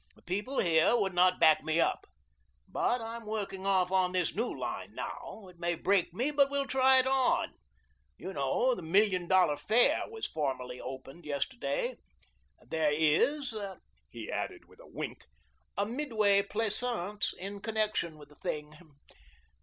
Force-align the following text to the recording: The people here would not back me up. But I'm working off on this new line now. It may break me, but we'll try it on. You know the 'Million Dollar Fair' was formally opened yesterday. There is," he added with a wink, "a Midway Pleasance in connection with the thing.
The 0.15 0.23
people 0.23 0.57
here 0.57 0.97
would 0.99 1.13
not 1.13 1.39
back 1.39 1.63
me 1.63 1.79
up. 1.79 2.07
But 2.67 3.01
I'm 3.01 3.27
working 3.27 3.67
off 3.67 3.91
on 3.91 4.13
this 4.13 4.33
new 4.33 4.47
line 4.51 4.95
now. 4.95 5.45
It 5.47 5.59
may 5.59 5.75
break 5.75 6.11
me, 6.11 6.31
but 6.31 6.49
we'll 6.49 6.65
try 6.65 6.97
it 6.97 7.05
on. 7.05 7.53
You 8.17 8.33
know 8.33 8.73
the 8.73 8.81
'Million 8.81 9.27
Dollar 9.27 9.57
Fair' 9.57 10.09
was 10.09 10.25
formally 10.25 10.81
opened 10.81 11.23
yesterday. 11.27 11.99
There 12.67 12.91
is," 12.91 13.55
he 14.09 14.31
added 14.31 14.65
with 14.65 14.79
a 14.79 14.87
wink, 14.87 15.25
"a 15.77 15.85
Midway 15.85 16.41
Pleasance 16.41 17.31
in 17.37 17.59
connection 17.59 18.17
with 18.17 18.29
the 18.29 18.35
thing. 18.37 18.73